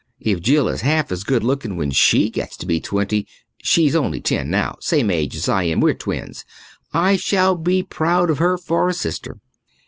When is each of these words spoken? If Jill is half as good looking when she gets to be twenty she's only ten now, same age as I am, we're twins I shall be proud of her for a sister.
If 0.19 0.41
Jill 0.41 0.67
is 0.67 0.81
half 0.81 1.11
as 1.11 1.23
good 1.23 1.43
looking 1.43 1.75
when 1.77 1.91
she 1.91 2.31
gets 2.31 2.57
to 2.57 2.65
be 2.65 2.79
twenty 2.79 3.27
she's 3.61 3.95
only 3.95 4.19
ten 4.19 4.49
now, 4.49 4.77
same 4.79 5.11
age 5.11 5.35
as 5.35 5.47
I 5.47 5.61
am, 5.65 5.79
we're 5.79 5.93
twins 5.93 6.43
I 6.91 7.17
shall 7.17 7.55
be 7.55 7.83
proud 7.83 8.31
of 8.31 8.39
her 8.39 8.57
for 8.57 8.89
a 8.89 8.95
sister. 8.95 9.37